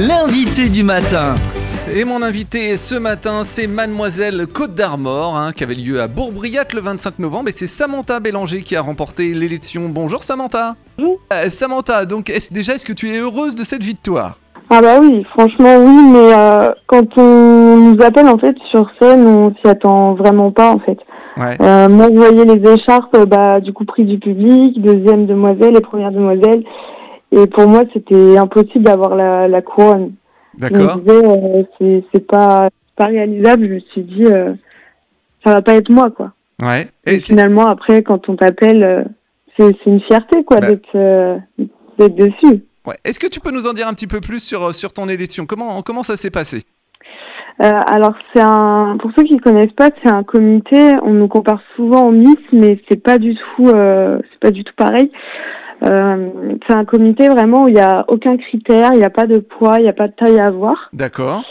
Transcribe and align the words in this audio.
l'invité 0.00 0.70
du 0.70 0.82
matin. 0.82 1.34
Et 1.94 2.04
mon 2.04 2.22
invité 2.22 2.78
ce 2.78 2.94
matin, 2.94 3.42
c'est 3.42 3.66
Mademoiselle 3.66 4.46
Côte 4.46 4.74
d'Armor, 4.74 5.36
hein, 5.36 5.52
qui 5.52 5.62
avait 5.62 5.74
lieu 5.74 6.00
à 6.00 6.08
Bourbriat 6.08 6.64
le 6.72 6.80
25 6.80 7.18
novembre. 7.18 7.50
Et 7.50 7.52
c'est 7.52 7.66
Samantha 7.66 8.18
Bélanger 8.18 8.62
qui 8.62 8.76
a 8.76 8.80
remporté 8.80 9.34
l'élection. 9.34 9.90
Bonjour 9.90 10.22
Samantha. 10.22 10.76
Bonjour. 10.96 11.18
Euh, 11.34 11.50
Samantha, 11.50 12.06
donc 12.06 12.30
est 12.30 12.50
déjà, 12.50 12.74
est-ce 12.74 12.86
que 12.86 12.94
tu 12.94 13.10
es 13.10 13.18
heureuse 13.18 13.54
de 13.54 13.62
cette 13.62 13.82
victoire? 13.82 14.38
Ah 14.70 14.80
bah 14.80 15.00
oui, 15.02 15.26
franchement 15.36 15.76
oui, 15.78 16.10
mais 16.12 16.32
euh, 16.32 16.70
quand 16.86 17.18
on 17.18 17.76
nous 17.76 18.02
appelle 18.02 18.28
en 18.28 18.38
fait 18.38 18.56
sur 18.70 18.88
scène, 19.00 19.26
on 19.26 19.52
s'y 19.56 19.68
attend 19.68 20.14
vraiment 20.14 20.50
pas 20.50 20.70
en 20.70 20.78
fait. 20.78 20.98
Ouais. 21.36 21.56
Euh, 21.60 21.88
moi, 21.88 22.06
je 22.10 22.16
voyais 22.16 22.44
les 22.44 22.72
écharpes, 22.72 23.16
bah 23.26 23.60
du 23.60 23.72
coup 23.72 23.84
prix 23.84 24.04
du 24.04 24.18
public, 24.18 24.80
deuxième 24.80 25.26
demoiselle 25.26 25.76
et 25.76 25.80
première 25.80 26.12
demoiselle, 26.12 26.62
et 27.32 27.46
pour 27.46 27.68
moi 27.68 27.82
c'était 27.92 28.36
impossible 28.38 28.84
d'avoir 28.84 29.14
la, 29.14 29.48
la 29.48 29.62
couronne. 29.62 30.12
Je 30.58 30.64
me 30.66 30.70
D'accord. 30.70 30.96
disais, 30.98 31.22
euh, 31.82 32.00
c'est 32.12 32.26
pas 32.26 32.68
réalisable. 32.98 33.66
Je 33.68 33.74
me 33.74 33.80
suis 33.80 34.02
dit, 34.02 34.24
euh, 34.26 34.52
ça 35.44 35.54
va 35.54 35.62
pas 35.62 35.74
être 35.74 35.90
moi 35.90 36.10
quoi. 36.10 36.32
Ouais. 36.62 36.88
Et, 37.06 37.18
finalement 37.18 37.66
après, 37.66 38.02
quand 38.02 38.28
on 38.28 38.36
t'appelle, 38.36 38.84
euh, 38.84 39.04
c'est 39.58 39.86
une 39.86 40.00
fierté 40.02 40.44
quoi 40.44 40.58
Bah. 40.58 40.68
d'être 40.68 42.14
dessus. 42.16 42.64
ouais. 42.86 42.96
Est-ce 43.04 43.20
que 43.20 43.26
tu 43.26 43.40
peux 43.40 43.50
nous 43.50 43.66
en 43.66 43.72
dire 43.72 43.86
un 43.88 43.94
petit 43.94 44.06
peu 44.06 44.20
plus 44.20 44.42
sur, 44.42 44.74
sur 44.74 44.92
ton 44.92 45.08
élection? 45.08 45.46
Comment, 45.46 45.82
comment 45.82 46.02
ça 46.02 46.16
s'est 46.16 46.30
passé? 46.30 46.64
Euh, 47.62 47.78
alors 47.86 48.14
c'est 48.34 48.40
un, 48.42 48.96
pour 48.98 49.10
ceux 49.16 49.24
qui 49.24 49.36
connaissent 49.36 49.72
pas, 49.76 49.90
c'est 50.02 50.10
un 50.10 50.22
comité. 50.22 50.94
On 51.02 51.12
nous 51.12 51.28
compare 51.28 51.60
souvent 51.76 52.08
au 52.08 52.10
Miss, 52.10 52.38
mais 52.52 52.80
c'est 52.88 53.02
pas 53.02 53.18
du 53.18 53.34
tout, 53.34 53.68
euh, 53.68 54.18
c'est 54.30 54.40
pas 54.40 54.50
du 54.50 54.64
tout 54.64 54.72
pareil. 54.76 55.10
Euh, 55.82 56.28
c'est 56.66 56.74
un 56.74 56.84
comité 56.84 57.28
vraiment 57.28 57.64
où 57.64 57.68
il 57.68 57.74
y 57.74 57.80
a 57.80 58.04
aucun 58.08 58.36
critère, 58.36 58.90
il 58.92 58.98
n'y 58.98 59.04
a 59.04 59.10
pas 59.10 59.26
de 59.26 59.38
poids, 59.38 59.76
il 59.78 59.82
n'y 59.84 59.88
a 59.88 59.94
pas 59.94 60.08
de 60.08 60.12
taille 60.12 60.38
à 60.38 60.46
avoir. 60.46 60.90
D'accord. 60.92 61.42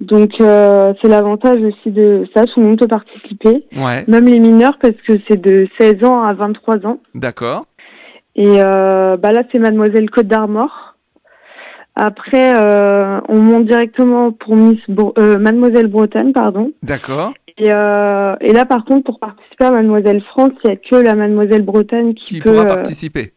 Donc 0.00 0.32
euh, 0.42 0.92
c'est 1.00 1.08
l'avantage 1.08 1.62
aussi 1.62 1.90
de 1.90 2.26
ça, 2.34 2.44
tout 2.44 2.60
le 2.60 2.66
monde 2.66 2.78
peut 2.78 2.86
participer, 2.86 3.64
Ouais. 3.74 4.04
même 4.08 4.26
les 4.26 4.40
mineurs 4.40 4.76
parce 4.80 4.94
que 5.08 5.14
c'est 5.26 5.40
de 5.40 5.66
16 5.80 6.04
ans 6.04 6.22
à 6.22 6.34
23 6.34 6.84
ans. 6.86 6.98
D'accord. 7.14 7.64
Et 8.34 8.62
euh, 8.62 9.16
bah 9.16 9.32
là 9.32 9.42
c'est 9.50 9.58
Mademoiselle 9.58 10.10
Côte 10.10 10.26
d'Armor. 10.26 10.96
Après 11.94 12.52
on 13.30 13.40
monte 13.40 13.64
directement 13.64 14.32
pour 14.32 14.54
Miss 14.54 14.80
euh, 15.18 15.38
Mademoiselle 15.38 15.86
Bretagne, 15.86 16.32
pardon. 16.32 16.72
D'accord. 16.82 17.32
Et, 17.58 17.72
euh, 17.72 18.36
et 18.42 18.52
là, 18.52 18.66
par 18.66 18.84
contre, 18.84 19.04
pour 19.04 19.18
participer 19.18 19.64
à 19.64 19.70
Mademoiselle 19.70 20.20
France, 20.22 20.50
il 20.64 20.68
n'y 20.68 20.74
a 20.74 20.76
que 20.76 20.96
la 20.96 21.14
Mademoiselle 21.14 21.62
Bretagne 21.62 22.12
qui, 22.12 22.34
Qui 22.34 22.40
peut, 22.40 22.50
pourra 22.52 22.66
participer 22.66 23.32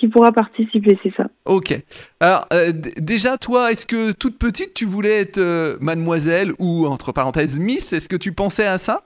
qui 0.00 0.08
pourra 0.08 0.32
participer, 0.32 0.98
c'est 1.02 1.14
ça. 1.14 1.26
Ok. 1.44 1.78
Alors, 2.20 2.46
euh, 2.52 2.72
déjà, 2.96 3.36
toi, 3.36 3.70
est-ce 3.70 3.86
que 3.86 4.12
toute 4.12 4.38
petite, 4.38 4.72
tu 4.74 4.86
voulais 4.86 5.20
être 5.20 5.38
euh, 5.38 5.76
mademoiselle 5.80 6.52
ou, 6.58 6.86
entre 6.86 7.12
parenthèses, 7.12 7.60
Miss? 7.60 7.92
Est-ce 7.92 8.08
que 8.08 8.16
tu 8.16 8.32
pensais 8.32 8.66
à 8.66 8.78
ça? 8.78 9.02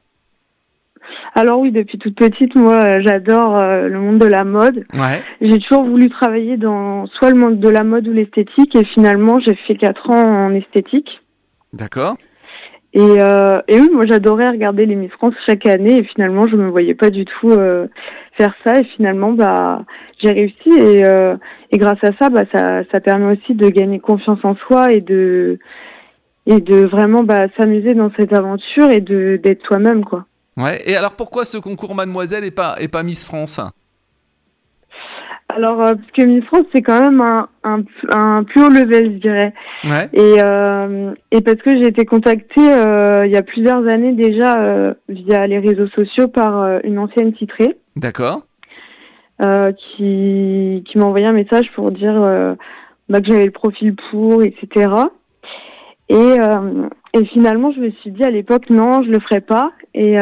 Alors 1.34 1.58
oui, 1.58 1.72
depuis 1.72 1.98
toute 1.98 2.14
petite, 2.14 2.54
moi, 2.54 2.84
euh, 2.86 3.02
j'adore 3.04 3.56
euh, 3.56 3.88
le 3.88 3.98
monde 3.98 4.18
de 4.18 4.26
la 4.26 4.44
mode. 4.44 4.84
Ouais. 4.94 5.22
J'ai 5.40 5.58
toujours 5.58 5.84
voulu 5.84 6.08
travailler 6.08 6.56
dans 6.56 7.06
soit 7.08 7.30
le 7.30 7.36
monde 7.36 7.58
de 7.58 7.68
la 7.68 7.82
mode 7.82 8.06
ou 8.06 8.12
l'esthétique, 8.12 8.74
et 8.76 8.84
finalement, 8.84 9.40
j'ai 9.40 9.56
fait 9.66 9.74
quatre 9.74 10.10
ans 10.10 10.46
en 10.46 10.54
esthétique. 10.54 11.20
D'accord. 11.72 12.16
Et, 12.94 13.00
euh, 13.00 13.60
et 13.66 13.80
oui, 13.80 13.90
moi, 13.92 14.04
j'adorais 14.06 14.50
regarder 14.50 14.86
les 14.86 14.94
Miss 14.94 15.10
France 15.12 15.34
chaque 15.46 15.66
année, 15.68 15.98
et 15.98 16.04
finalement, 16.04 16.46
je 16.46 16.54
me 16.54 16.70
voyais 16.70 16.94
pas 16.94 17.10
du 17.10 17.24
tout 17.24 17.50
euh, 17.50 17.88
faire 18.38 18.54
ça, 18.64 18.78
et 18.78 18.84
finalement, 18.96 19.32
bah, 19.32 19.82
j'ai 20.22 20.30
réussi, 20.30 20.70
et, 20.70 21.04
euh, 21.04 21.36
et 21.72 21.78
grâce 21.78 22.02
à 22.04 22.12
ça, 22.20 22.30
bah, 22.30 22.44
ça, 22.54 22.82
ça 22.92 23.00
permet 23.00 23.36
aussi 23.36 23.54
de 23.54 23.68
gagner 23.68 23.98
confiance 23.98 24.38
en 24.44 24.54
soi 24.54 24.92
et 24.92 25.00
de 25.00 25.58
et 26.46 26.60
de 26.60 26.84
vraiment 26.86 27.22
bah, 27.24 27.46
s'amuser 27.58 27.94
dans 27.94 28.12
cette 28.18 28.32
aventure 28.32 28.90
et 28.90 29.00
de 29.00 29.40
d'être 29.42 29.64
soi-même, 29.66 30.04
quoi. 30.04 30.26
Ouais. 30.56 30.82
Et 30.86 30.94
alors, 30.94 31.16
pourquoi 31.16 31.44
ce 31.44 31.58
concours 31.58 31.94
mademoiselle 31.96 32.44
et 32.44 32.52
pas, 32.52 32.76
et 32.78 32.86
pas 32.86 33.02
Miss 33.02 33.24
France? 33.24 33.60
Alors, 35.56 35.80
euh, 35.82 35.94
parce 35.94 36.10
que 36.16 36.22
Miss 36.22 36.44
France, 36.46 36.64
c'est 36.74 36.82
quand 36.82 37.00
même 37.00 37.20
un, 37.20 37.48
un, 37.62 37.82
un 38.12 38.42
plus 38.42 38.60
haut 38.60 38.70
level, 38.70 39.12
je 39.12 39.18
dirais. 39.18 39.54
Ouais. 39.84 40.08
Et, 40.12 40.42
euh, 40.42 41.12
et 41.30 41.40
parce 41.42 41.58
que 41.58 41.70
j'ai 41.76 41.86
été 41.86 42.04
contactée 42.04 42.60
euh, 42.60 43.24
il 43.24 43.32
y 43.32 43.36
a 43.36 43.42
plusieurs 43.42 43.86
années 43.88 44.12
déjà 44.12 44.60
euh, 44.60 44.94
via 45.08 45.46
les 45.46 45.60
réseaux 45.60 45.86
sociaux 45.88 46.26
par 46.26 46.80
une 46.82 46.98
ancienne 46.98 47.32
titrée 47.34 47.76
D'accord. 47.94 48.42
qui, 49.38 50.84
qui 50.86 50.98
m'a 50.98 51.04
envoyé 51.04 51.26
un 51.26 51.32
message 51.32 51.70
pour 51.76 51.92
dire 51.92 52.56
bah, 53.08 53.20
que 53.20 53.26
j'avais 53.28 53.46
le 53.46 53.52
profil 53.52 53.94
pour, 54.10 54.42
etc. 54.42 54.90
Et, 56.08 56.36
et 57.14 57.24
finalement, 57.26 57.70
je 57.72 57.80
me 57.80 57.90
suis 57.90 58.10
dit 58.10 58.24
à 58.24 58.30
l'époque, 58.30 58.70
non, 58.70 59.04
je 59.04 59.10
le 59.10 59.20
ferai 59.20 59.40
pas. 59.40 59.70
Et 59.94 60.16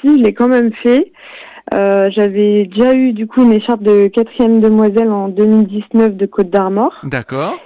si, 0.00 0.18
je 0.18 0.22
l'ai 0.24 0.34
quand 0.34 0.48
même 0.48 0.72
fait. 0.82 1.12
Euh, 1.74 2.10
j'avais 2.10 2.66
déjà 2.66 2.94
eu 2.94 3.12
du 3.12 3.26
coup 3.26 3.42
une 3.42 3.52
écharpe 3.52 3.82
de 3.82 4.06
quatrième 4.06 4.60
demoiselle 4.60 5.10
en 5.10 5.28
2019 5.28 6.16
de 6.16 6.26
Côte 6.26 6.48
d'Armor 6.48 6.92
D'accord. 7.02 7.58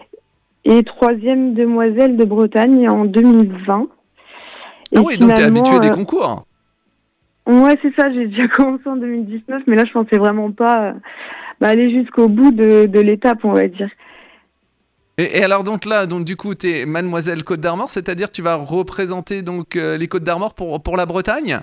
et 0.65 0.83
troisième 0.85 1.53
demoiselle 1.53 2.17
de 2.17 2.25
Bretagne 2.25 2.89
en 2.89 3.05
2020. 3.05 3.89
Et 4.93 4.97
Ah 4.97 5.01
oui, 5.05 5.19
donc 5.19 5.35
t'es 5.35 5.43
habitué 5.43 5.79
des 5.81 5.89
euh, 5.89 5.95
concours. 5.95 6.47
Ouais, 7.47 7.79
c'est 7.83 7.95
ça, 7.95 8.11
j'ai 8.13 8.29
déjà 8.29 8.49
commencé 8.57 8.89
en 8.89 8.97
2019, 8.97 9.65
mais 9.67 9.77
là 9.77 9.85
je 9.87 9.93
pensais 9.93 10.17
vraiment 10.17 10.51
pas 10.51 10.83
euh, 10.83 10.93
bah, 11.61 11.69
aller 11.69 11.91
jusqu'au 11.91 12.29
bout 12.29 12.53
de, 12.53 12.87
de 12.87 13.01
l'étape, 13.01 13.45
on 13.45 13.53
va 13.53 13.69
dire. 13.69 13.91
Et, 15.19 15.45
alors, 15.45 15.65
donc 15.65 15.85
là, 15.85 16.07
donc, 16.07 16.25
du 16.25 16.37
coup, 16.37 16.55
t'es 16.55 16.87
mademoiselle 16.87 17.45
Côte 17.45 17.61
d'Armor, 17.61 17.91
c'est-à-dire 17.91 18.31
tu 18.31 18.41
vas 18.41 18.55
représenter 18.55 19.43
donc, 19.43 19.77
euh, 19.77 19.99
les 19.99 20.09
Côtes 20.09 20.25
d'Armor 20.25 20.55
pour, 20.55 20.83
pour 20.83 20.97
la 20.97 21.05
Bretagne? 21.05 21.61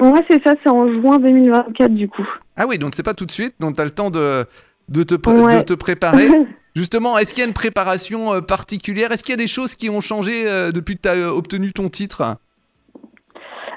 Ouais, 0.00 0.24
c'est 0.30 0.42
ça, 0.44 0.54
c'est 0.62 0.70
en 0.70 0.86
juin 1.00 1.18
2024 1.18 1.92
du 1.94 2.08
coup. 2.08 2.26
Ah 2.56 2.66
oui, 2.68 2.78
donc 2.78 2.94
c'est 2.94 3.02
pas 3.02 3.14
tout 3.14 3.26
de 3.26 3.30
suite, 3.32 3.54
donc 3.60 3.74
tu 3.76 3.80
as 3.82 3.84
le 3.84 3.90
temps 3.90 4.10
de, 4.10 4.44
de, 4.88 5.02
te, 5.02 5.14
Ouais. 5.30 5.58
de 5.58 5.62
te 5.62 5.74
préparer. 5.74 6.28
Justement, 6.76 7.18
est-ce 7.18 7.34
qu'il 7.34 7.42
y 7.42 7.44
a 7.44 7.48
une 7.48 7.54
préparation 7.54 8.34
euh, 8.34 8.40
particulière? 8.40 9.10
Est-ce 9.10 9.24
qu'il 9.24 9.32
y 9.32 9.38
a 9.38 9.42
des 9.42 9.48
choses 9.48 9.74
qui 9.74 9.90
ont 9.90 10.00
changé 10.00 10.44
euh, 10.46 10.70
depuis 10.70 10.96
que 10.96 11.02
tu 11.02 11.08
as 11.08 11.34
obtenu 11.34 11.72
ton 11.72 11.88
titre? 11.88 12.36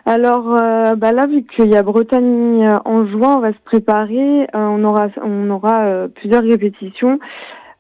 Alors 0.06 0.56
euh, 0.60 0.96
bah 0.96 1.12
là, 1.12 1.28
vu 1.28 1.44
qu'il 1.56 1.68
y 1.70 1.76
a 1.76 1.84
Bretagne 1.84 2.64
euh, 2.66 2.80
en 2.86 3.06
juin, 3.08 3.36
on 3.38 3.40
va 3.40 3.54
se 3.54 3.60
préparer. 3.66 4.42
Euh, 4.44 4.46
on 4.54 4.84
aura, 4.84 5.08
on 5.24 5.50
aura 5.50 5.84
euh, 5.86 6.08
plusieurs 6.08 6.44
répétitions. 6.44 7.20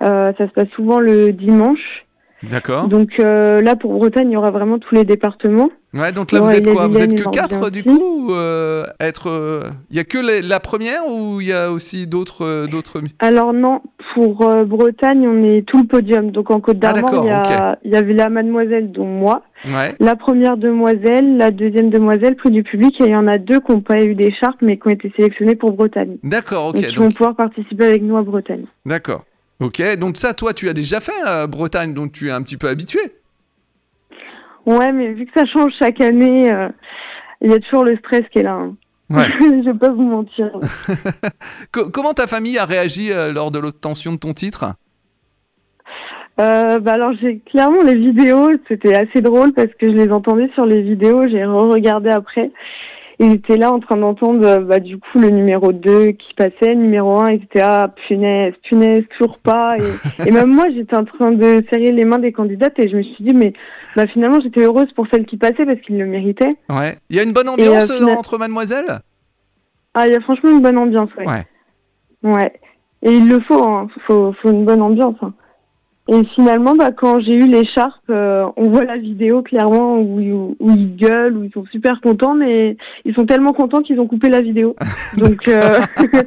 Euh, 0.03 0.31
ça 0.37 0.47
se 0.47 0.51
passe 0.53 0.69
souvent 0.69 0.99
le 0.99 1.31
dimanche. 1.31 2.05
D'accord. 2.43 2.87
Donc 2.87 3.19
euh, 3.19 3.61
là, 3.61 3.75
pour 3.75 3.93
Bretagne, 3.93 4.29
il 4.29 4.33
y 4.33 4.37
aura 4.37 4.51
vraiment 4.51 4.79
tous 4.79 4.95
les 4.95 5.03
départements. 5.03 5.69
Ouais, 5.93 6.13
donc 6.13 6.31
là, 6.31 6.39
vous 6.39 6.49
êtes 6.51 6.65
quoi 6.71 6.87
Vous 6.87 7.01
êtes 7.01 7.11
et 7.11 7.15
que 7.15 7.29
quatre 7.29 7.69
du 7.69 7.83
coup 7.83 8.29
ou, 8.29 8.33
euh, 8.33 8.85
être, 9.01 9.29
euh, 9.29 9.63
Il 9.89 9.97
y 9.97 9.99
a 9.99 10.05
que 10.05 10.17
les- 10.17 10.41
la 10.41 10.61
première 10.61 11.05
ou 11.09 11.41
il 11.41 11.47
y 11.47 11.53
a 11.53 11.69
aussi 11.69 12.07
d'autres 12.07 12.45
euh, 12.45 12.65
d'autres 12.67 13.01
Alors 13.19 13.51
non, 13.51 13.81
pour 14.13 14.47
euh, 14.47 14.63
Bretagne, 14.63 15.27
on 15.27 15.43
est 15.43 15.63
tout 15.67 15.79
le 15.81 15.87
podium. 15.87 16.31
Donc 16.31 16.49
en 16.49 16.61
Côte 16.61 16.77
Ah, 16.81 16.93
d'Armor, 16.93 17.09
d'accord, 17.11 17.23
il, 17.25 17.27
y 17.27 17.31
a- 17.31 17.77
il 17.83 17.91
y 17.91 17.95
avait 17.97 18.13
la 18.13 18.29
mademoiselle, 18.29 18.91
dont 18.91 19.05
moi, 19.05 19.43
Ouais. 19.65 19.93
la 19.99 20.15
première 20.15 20.55
demoiselle, 20.55 21.35
la 21.37 21.51
deuxième 21.51 21.89
demoiselle, 21.89 22.35
prix 22.37 22.51
du 22.51 22.63
public, 22.63 22.95
et 23.01 23.05
il 23.07 23.11
y 23.11 23.15
en 23.15 23.27
a 23.27 23.37
deux 23.37 23.59
qui 23.59 23.71
n'ont 23.73 23.81
pas 23.81 24.01
eu 24.01 24.15
d'écharpe, 24.15 24.61
mais 24.61 24.77
qui 24.77 24.87
ont 24.87 24.91
été 24.91 25.11
sélectionnés 25.17 25.55
pour 25.55 25.73
Bretagne. 25.73 26.17
D'accord, 26.23 26.67
ok. 26.67 26.75
donc 26.75 26.85
qui 26.85 26.93
donc- 26.93 27.03
vont 27.03 27.11
pouvoir 27.11 27.35
participer 27.35 27.85
avec 27.85 28.01
nous 28.01 28.15
à 28.17 28.21
Bretagne. 28.23 28.63
D'accord. 28.85 29.25
Ok, 29.59 29.81
donc 29.99 30.17
ça, 30.17 30.33
toi, 30.33 30.53
tu 30.53 30.69
as 30.69 30.73
déjà 30.73 30.99
fait 31.01 31.11
euh, 31.27 31.45
Bretagne, 31.47 31.93
donc 31.93 32.13
tu 32.13 32.29
es 32.29 32.31
un 32.31 32.41
petit 32.41 32.57
peu 32.57 32.67
habitué. 32.69 32.99
Ouais, 34.65 34.91
mais 34.91 35.13
vu 35.13 35.25
que 35.25 35.31
ça 35.39 35.45
change 35.45 35.71
chaque 35.79 35.99
année, 36.01 36.51
euh, 36.51 36.69
il 37.41 37.49
y 37.51 37.53
a 37.53 37.59
toujours 37.59 37.83
le 37.83 37.97
stress 37.97 38.21
qui 38.31 38.39
est 38.39 38.43
là. 38.43 38.53
hein. 38.53 38.75
Ouais. 39.09 39.25
Je 39.41 39.69
vais 39.71 39.77
pas 39.77 39.89
vous 39.89 40.03
mentir. 40.03 40.51
Co- 41.73 41.89
comment 41.89 42.13
ta 42.13 42.27
famille 42.27 42.57
a 42.57 42.65
réagi 42.65 43.11
euh, 43.11 43.31
lors 43.33 43.51
de 43.51 43.59
l'obtention 43.59 44.13
de 44.13 44.17
ton 44.17 44.33
titre? 44.33 44.65
Euh, 46.39 46.79
bah 46.79 46.93
alors 46.93 47.11
j'ai 47.21 47.39
clairement 47.39 47.83
les 47.83 47.95
vidéos, 47.95 48.51
c'était 48.67 48.95
assez 48.95 49.21
drôle 49.21 49.51
parce 49.53 49.67
que 49.79 49.87
je 49.87 49.93
les 49.93 50.11
entendais 50.11 50.49
sur 50.55 50.65
les 50.65 50.81
vidéos, 50.81 51.27
j'ai 51.27 51.43
re-regardé 51.45 52.09
après. 52.09 52.51
Ils 53.23 53.33
étaient 53.33 53.55
là 53.55 53.71
en 53.71 53.79
train 53.79 53.97
d'entendre 53.97 54.43
euh, 54.45 54.59
bah, 54.61 54.79
du 54.79 54.97
coup 54.97 55.19
le 55.19 55.29
numéro 55.29 55.71
2 55.71 56.07
qui 56.13 56.33
passait, 56.33 56.73
numéro 56.73 57.19
1, 57.19 57.33
ils 57.33 57.43
étaient 57.43 57.61
ah 57.61 57.93
punaise, 58.07 58.55
punaise, 58.63 59.03
toujours 59.15 59.37
pas. 59.37 59.77
Et, 59.77 59.83
et 60.27 60.31
même 60.31 60.51
moi 60.51 60.65
j'étais 60.73 60.95
en 60.95 61.05
train 61.05 61.31
de 61.31 61.63
serrer 61.69 61.91
les 61.91 62.03
mains 62.03 62.17
des 62.17 62.31
candidates 62.31 62.79
et 62.79 62.89
je 62.89 62.97
me 62.97 63.03
suis 63.03 63.23
dit 63.23 63.35
mais 63.35 63.53
bah, 63.95 64.07
finalement 64.07 64.39
j'étais 64.41 64.61
heureuse 64.63 64.91
pour 64.93 65.05
celle 65.13 65.25
qui 65.27 65.37
passait 65.37 65.65
parce 65.67 65.79
qu'ils 65.81 65.99
le 65.99 66.07
méritaient. 66.07 66.55
Ouais. 66.69 66.97
Il 67.11 67.15
y 67.15 67.19
a 67.19 67.23
une 67.23 67.33
bonne 67.33 67.49
ambiance 67.49 67.91
euh, 67.91 68.01
euh, 68.01 68.15
entre 68.15 68.39
mademoiselles? 68.39 69.01
Ah 69.93 70.07
il 70.07 70.13
y 70.13 70.15
a 70.15 70.21
franchement 70.21 70.49
une 70.49 70.61
bonne 70.61 70.77
ambiance, 70.79 71.09
ouais. 71.19 71.27
Ouais. 71.27 71.45
Ouais. 72.23 72.53
Et 73.03 73.11
il 73.11 73.27
le 73.29 73.39
faut, 73.41 73.63
hein. 73.63 73.87
faut, 74.07 74.33
faut 74.41 74.49
une 74.49 74.65
bonne 74.65 74.81
ambiance. 74.81 75.15
hein. 75.21 75.33
Et 76.13 76.25
finalement, 76.35 76.75
bah, 76.75 76.89
quand 76.91 77.21
j'ai 77.21 77.33
eu 77.33 77.47
l'écharpe, 77.47 78.03
euh, 78.09 78.45
on 78.57 78.69
voit 78.69 78.83
la 78.83 78.97
vidéo 78.97 79.41
clairement 79.43 79.97
où, 79.97 80.19
où, 80.19 80.55
où, 80.59 80.71
ils 80.71 80.97
gueulent, 80.97 81.37
où 81.37 81.43
ils 81.45 81.51
sont 81.53 81.63
super 81.71 82.01
contents, 82.01 82.35
mais 82.35 82.75
ils 83.05 83.15
sont 83.15 83.25
tellement 83.25 83.53
contents 83.53 83.81
qu'ils 83.81 83.97
ont 83.97 84.07
coupé 84.07 84.27
la 84.27 84.41
vidéo. 84.41 84.75
Donc, 85.17 85.47
euh... 85.47 85.79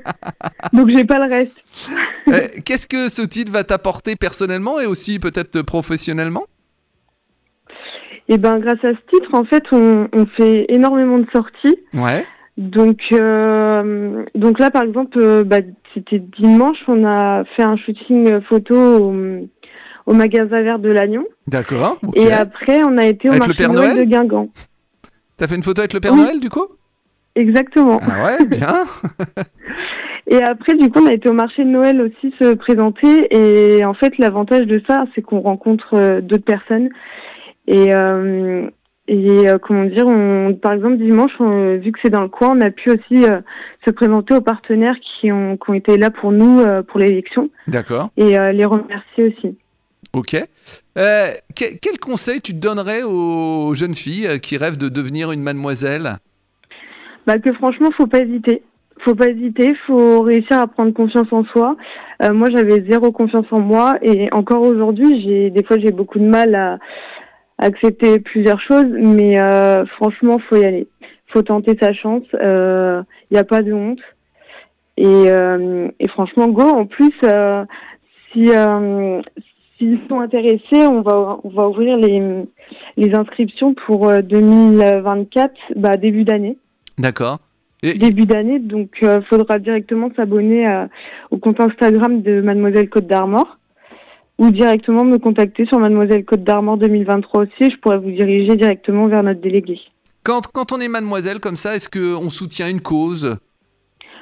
donc 0.72 0.88
j'ai 0.88 1.04
pas 1.04 1.18
le 1.18 1.30
reste. 1.30 1.56
Eh, 2.28 2.62
qu'est-ce 2.62 2.88
que 2.88 3.10
ce 3.10 3.20
titre 3.20 3.52
va 3.52 3.62
t'apporter 3.62 4.16
personnellement 4.16 4.80
et 4.80 4.86
aussi 4.86 5.18
peut-être 5.18 5.60
professionnellement? 5.60 6.44
Et 8.30 8.38
ben, 8.38 8.58
grâce 8.60 8.82
à 8.84 8.92
ce 8.92 9.16
titre, 9.16 9.34
en 9.34 9.44
fait, 9.44 9.64
on, 9.70 10.08
on 10.14 10.24
fait 10.24 10.64
énormément 10.70 11.18
de 11.18 11.26
sorties. 11.30 11.76
Ouais. 11.92 12.24
Donc, 12.56 13.00
euh, 13.12 14.24
donc 14.34 14.58
là, 14.58 14.70
par 14.70 14.82
exemple, 14.82 15.18
euh, 15.18 15.44
bah, 15.44 15.58
c'était 15.92 16.20
dimanche, 16.20 16.78
on 16.86 17.04
a 17.04 17.44
fait 17.56 17.62
un 17.62 17.76
shooting 17.76 18.40
photo 18.42 18.74
au, 18.76 19.12
au 20.06 20.12
magasin 20.14 20.62
vert 20.62 20.78
de 20.78 20.88
Lannion. 20.90 21.24
D'accord. 21.46 21.98
Et 22.14 22.32
après, 22.32 22.82
on 22.84 22.96
a 22.98 23.06
été 23.06 23.28
au 23.28 23.32
Avec 23.32 23.42
le 23.42 23.48
marché 23.48 23.54
Père 23.64 23.72
Noël 23.72 23.94
Noël 23.94 24.06
de 24.06 24.10
Guingamp. 24.10 24.48
T'as 25.36 25.46
fait 25.48 25.56
une 25.56 25.62
photo 25.62 25.80
avec 25.80 25.92
le 25.94 26.00
Père 26.00 26.12
Oui. 26.12 26.20
Noël 26.20 26.40
du 26.40 26.48
coup? 26.50 26.66
Exactement. 27.36 28.00
Ah 28.08 28.24
ouais, 28.24 28.44
bien. 28.46 28.84
Et 30.26 30.42
après, 30.42 30.74
du 30.76 30.88
coup, 30.90 31.00
on 31.02 31.06
a 31.06 31.12
été 31.12 31.28
au 31.28 31.32
marché 31.34 31.64
de 31.64 31.68
Noël 31.68 32.00
aussi 32.00 32.34
se 32.38 32.54
présenter. 32.54 33.26
Et 33.30 33.84
en 33.84 33.92
fait, 33.94 34.16
l'avantage 34.18 34.66
de 34.66 34.80
ça, 34.88 35.04
c'est 35.14 35.20
qu'on 35.22 35.40
rencontre 35.40 35.94
euh, 35.94 36.20
d'autres 36.20 36.44
personnes. 36.44 36.88
Et, 37.66 37.94
euh, 37.94 38.66
et 39.08 39.48
euh, 39.50 39.58
comment 39.58 39.84
dire, 39.84 40.06
on, 40.06 40.54
par 40.54 40.72
exemple, 40.72 40.96
dimanche, 40.96 41.32
on- 41.40 41.76
vu 41.76 41.92
que 41.92 41.98
c'est 42.02 42.10
dans 42.10 42.22
le 42.22 42.28
coin, 42.28 42.56
on 42.56 42.60
a 42.62 42.70
pu 42.70 42.90
aussi 42.90 43.24
se 43.84 43.90
présenter 43.90 44.34
aux 44.34 44.40
partenaires 44.40 44.96
qui 45.00 45.30
ont, 45.30 45.56
qui 45.58 45.70
ont 45.70 45.74
été 45.74 45.98
là 45.98 46.10
pour 46.10 46.32
nous, 46.32 46.62
pour 46.88 47.00
l'élection, 47.00 47.50
D'accord. 47.66 48.08
et 48.16 48.30
les 48.52 48.64
remercier 48.64 49.24
aussi. 49.24 49.58
Ok. 50.14 50.34
Euh, 50.96 51.32
que- 51.56 51.76
quel 51.80 51.98
conseil 51.98 52.40
tu 52.40 52.54
donnerais 52.54 53.02
aux 53.02 53.74
jeunes 53.74 53.94
filles 53.94 54.28
euh, 54.28 54.38
qui 54.38 54.56
rêvent 54.56 54.78
de 54.78 54.88
devenir 54.88 55.32
une 55.32 55.42
mademoiselle? 55.42 56.18
Bah 57.26 57.38
que 57.38 57.52
franchement, 57.54 57.90
faut 57.96 58.06
pas 58.06 58.20
hésiter. 58.20 58.62
Faut 59.00 59.16
pas 59.16 59.28
hésiter, 59.28 59.74
faut 59.86 60.22
réussir 60.22 60.60
à 60.60 60.66
prendre 60.68 60.92
confiance 60.92 61.26
en 61.32 61.44
soi. 61.44 61.76
Euh, 62.22 62.32
moi, 62.32 62.48
j'avais 62.50 62.84
zéro 62.88 63.10
confiance 63.10 63.46
en 63.50 63.58
moi 63.58 63.96
et 64.02 64.32
encore 64.32 64.62
aujourd'hui, 64.62 65.50
des 65.50 65.64
fois 65.64 65.78
j'ai 65.78 65.90
beaucoup 65.90 66.18
de 66.18 66.24
mal 66.26 66.54
à, 66.54 66.78
accepter 67.58 68.18
plusieurs 68.20 68.60
choses, 68.60 68.86
mais 68.88 69.40
euh, 69.40 69.84
franchement, 69.86 70.38
faut 70.48 70.56
y 70.56 70.64
aller. 70.64 70.88
Faut 71.28 71.42
tenter 71.42 71.76
sa 71.80 71.92
chance. 71.92 72.24
Il 72.32 73.04
n'y 73.32 73.38
a 73.38 73.44
pas 73.44 73.62
de 73.62 73.72
honte. 73.72 74.00
Et, 74.96 75.06
euh, 75.06 75.88
et 75.98 76.08
franchement, 76.08 76.48
go. 76.48 76.62
En 76.62 76.86
plus, 76.86 77.12
euh, 77.24 77.64
si 78.32 78.50
euh, 78.50 79.20
s'ils 79.84 80.00
sont 80.08 80.20
intéressés, 80.20 80.86
on 80.86 81.02
va 81.02 81.38
on 81.44 81.48
va 81.48 81.68
ouvrir 81.68 81.96
les 81.96 82.22
les 82.96 83.14
inscriptions 83.14 83.74
pour 83.86 84.08
euh, 84.08 84.22
2024, 84.22 85.52
bah 85.76 85.96
début 85.96 86.24
d'année 86.24 86.58
D'accord. 86.98 87.38
Et, 87.82 87.94
début 87.94 88.24
d'année, 88.24 88.60
donc 88.60 88.90
euh, 89.02 89.20
faudra 89.28 89.58
directement 89.58 90.08
s'abonner 90.16 90.86
au 91.30 91.36
compte 91.36 91.60
Instagram 91.60 92.22
de 92.22 92.40
Mademoiselle 92.40 92.88
Côte 92.88 93.06
d'Armor 93.06 93.58
ou 94.38 94.50
directement 94.50 95.04
me 95.04 95.18
contacter 95.18 95.66
sur 95.66 95.78
Mademoiselle 95.78 96.24
Côte 96.24 96.44
d'Armor 96.44 96.78
2023 96.78 97.42
aussi. 97.42 97.70
Je 97.70 97.76
pourrais 97.80 97.98
vous 97.98 98.10
diriger 98.10 98.56
directement 98.56 99.06
vers 99.06 99.22
notre 99.22 99.40
délégué. 99.40 99.78
quand, 100.22 100.46
quand 100.52 100.72
on 100.72 100.80
est 100.80 100.88
mademoiselle 100.88 101.40
comme 101.40 101.56
ça, 101.56 101.74
est-ce 101.74 101.90
qu'on 101.90 102.30
soutient 102.30 102.70
une 102.70 102.80
cause? 102.80 103.36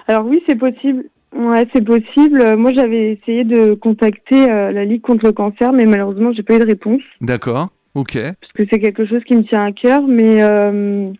Alors 0.08 0.26
oui, 0.26 0.42
c'est 0.48 0.58
possible. 0.58 1.04
Ouais, 1.34 1.66
c'est 1.74 1.84
possible. 1.84 2.40
Euh, 2.42 2.56
Moi, 2.56 2.72
j'avais 2.74 3.12
essayé 3.12 3.44
de 3.44 3.74
contacter 3.74 4.50
euh, 4.50 4.70
la 4.72 4.84
Ligue 4.84 5.00
contre 5.02 5.26
le 5.26 5.32
cancer, 5.32 5.72
mais 5.72 5.84
malheureusement, 5.86 6.32
j'ai 6.32 6.42
pas 6.42 6.56
eu 6.56 6.58
de 6.58 6.66
réponse 6.66 7.00
D'accord. 7.20 7.68
Ok. 7.94 8.14
parce 8.14 8.52
que 8.54 8.62
c'est 8.70 8.80
quelque 8.80 9.06
chose 9.06 9.22
qui 9.24 9.36
me 9.36 9.42
tient 9.44 9.64
à 9.66 9.72
cœur, 9.72 10.02
mais 10.06 10.42
euh, 10.42 11.10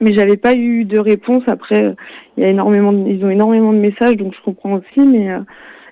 mais 0.00 0.14
j'avais 0.14 0.36
pas 0.36 0.54
eu 0.54 0.84
de 0.84 0.98
réponse. 0.98 1.42
Après, 1.46 1.82
euh, 1.84 1.92
il 2.36 2.42
y 2.42 2.46
a 2.46 2.50
énormément, 2.50 2.92
de- 2.92 3.08
ils 3.08 3.24
ont 3.24 3.30
énormément 3.30 3.72
de 3.72 3.78
messages, 3.78 4.16
donc 4.16 4.34
je 4.36 4.42
comprends 4.44 4.72
aussi, 4.74 5.06
mais 5.06 5.30
euh, 5.32 5.40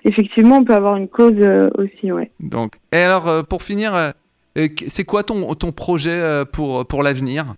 effectivement, 0.03 0.57
on 0.57 0.63
peut 0.65 0.73
avoir 0.73 0.95
une 0.97 1.07
cause 1.07 1.35
aussi, 1.77 2.11
ouais. 2.11 2.31
Donc, 2.39 2.73
et 2.91 2.97
alors, 2.97 3.45
pour 3.47 3.61
finir, 3.61 4.13
c'est 4.87 5.03
quoi 5.05 5.23
ton, 5.23 5.53
ton 5.53 5.71
projet 5.71 6.19
pour, 6.51 6.85
pour 6.85 7.03
l'avenir? 7.03 7.53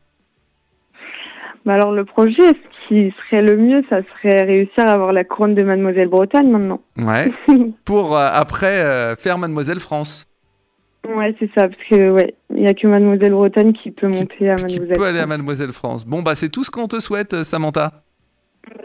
Bah 1.65 1.73
alors 1.75 1.91
le 1.91 2.05
projet, 2.05 2.41
ce 2.41 2.87
qui 2.87 3.13
serait 3.25 3.41
le 3.43 3.55
mieux, 3.55 3.83
ça 3.89 4.01
serait 4.03 4.43
réussir 4.43 4.85
à 4.87 4.91
avoir 4.91 5.13
la 5.13 5.23
couronne 5.23 5.53
de 5.55 5.63
Mademoiselle 5.63 6.07
Bretagne 6.09 6.49
maintenant. 6.49 6.81
Ouais. 6.97 7.31
Pour 7.85 8.17
euh, 8.17 8.27
après 8.33 8.81
euh, 8.81 9.15
faire 9.15 9.37
Mademoiselle 9.37 9.79
France. 9.79 10.25
ouais, 11.07 11.35
c'est 11.39 11.49
ça, 11.57 11.67
parce 11.67 11.81
que 11.89 12.09
ouais, 12.11 12.33
il 12.55 12.61
y 12.63 12.67
a 12.67 12.73
que 12.73 12.87
Mademoiselle 12.87 13.31
Bretagne 13.33 13.73
qui 13.73 13.91
peut 13.91 14.07
monter 14.07 14.49
à 14.49 14.55
Qui 14.55 14.63
Mademoiselle. 14.63 14.97
peut 14.97 15.05
aller 15.05 15.19
à. 15.19 15.27
Mademoiselle 15.27 15.71
France. 15.71 16.05
Bon, 16.05 16.21
bah, 16.23 16.33
c'est 16.35 16.49
tout 16.49 16.63
ce 16.63 16.71
qu'on 16.71 16.87
te 16.87 16.99
souhaite, 16.99 17.33
euh, 17.35 17.43
Samantha. 17.43 17.91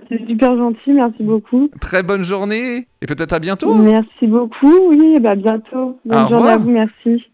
C'est 0.08 0.25
super 0.26 0.56
gentil, 0.56 0.93
merci 0.93 1.23
beaucoup. 1.23 1.69
Très 1.81 2.02
bonne 2.02 2.23
journée 2.23 2.87
et 3.02 3.06
peut-être 3.06 3.32
à 3.32 3.38
bientôt. 3.38 3.75
Merci 3.75 4.26
beaucoup, 4.26 4.73
oui, 4.88 5.19
bah 5.20 5.34
bientôt. 5.34 5.99
Bonne 6.05 6.25
Au 6.25 6.28
journée 6.28 6.34
à 6.50 6.56
revoir. 6.56 6.58
vous, 6.61 6.70
merci. 6.70 7.25